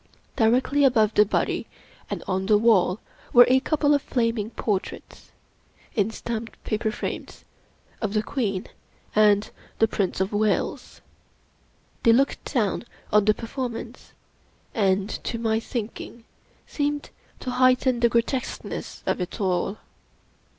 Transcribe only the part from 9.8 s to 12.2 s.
Prince of Wales. They